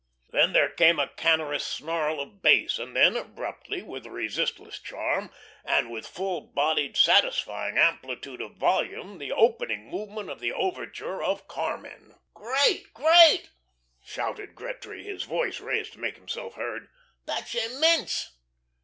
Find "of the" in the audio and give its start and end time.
10.31-10.53